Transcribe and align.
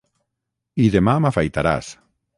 i 0.85 0.87
demà 0.95 1.15
m'afaitaràs! 1.27 1.95